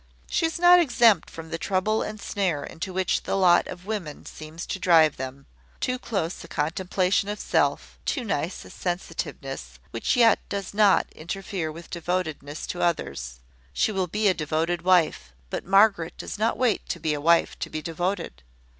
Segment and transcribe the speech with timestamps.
[0.27, 4.25] She is not exempt from the trouble and snare into which the lot of women
[4.25, 5.45] seems to drive them,
[5.79, 11.71] too close a contemplation of self, too nice a sensitiveness, which yet does not interfere
[11.71, 13.41] with devotedness to others.
[13.73, 17.59] She will be a devoted wife: but Margaret does not wait to be a wife
[17.59, 18.41] to be devoted.